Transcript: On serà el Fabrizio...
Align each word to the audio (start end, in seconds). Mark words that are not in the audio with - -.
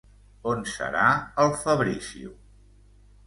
On 0.51 0.63
serà 0.69 1.03
el 1.45 1.53
Fabrizio... 1.65 2.33